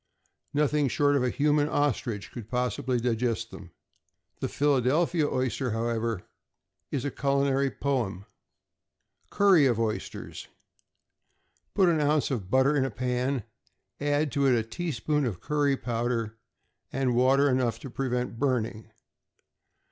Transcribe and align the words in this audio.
Nothing 0.51 0.87
short 0.87 1.15
of 1.15 1.23
a 1.23 1.29
human 1.29 1.69
ostrich 1.69 2.31
could 2.31 2.49
possibly 2.49 2.97
digest 2.99 3.51
them. 3.51 3.69
The 4.39 4.47
Philadelphia 4.47 5.29
oyster, 5.29 5.69
however, 5.73 6.23
is 6.89 7.05
a 7.05 7.11
culinary 7.11 7.69
poem. 7.69 8.25
=Curry 9.29 9.67
of 9.67 9.79
Oysters.= 9.79 10.47
Put 11.75 11.87
an 11.87 12.01
ounce 12.01 12.31
of 12.31 12.49
butter 12.49 12.75
in 12.75 12.83
a 12.83 12.89
pan; 12.89 13.43
add 13.99 14.31
to 14.31 14.47
it 14.47 14.57
a 14.57 14.63
teaspoon 14.63 15.23
of 15.23 15.39
curry 15.39 15.77
powder, 15.77 16.35
and 16.91 17.13
water 17.13 17.47
enough 17.47 17.77
to 17.81 17.91
prevent 17.91 18.39
burning. 18.39 18.89